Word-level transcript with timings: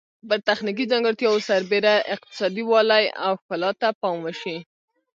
پر 0.27 0.39
تخنیکي 0.47 0.85
ځانګړتیاوو 0.91 1.45
سربیره 1.49 1.93
اقتصادي 2.15 2.63
والی 2.71 3.05
او 3.25 3.31
ښکلا 3.41 3.71
ته 3.81 3.87
پام 4.01 4.17
وشي. 4.23 4.57